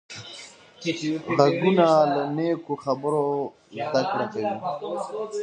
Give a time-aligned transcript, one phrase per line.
[1.35, 3.25] غوږونه له نیکو خبرو
[3.85, 4.49] زده کړه کوي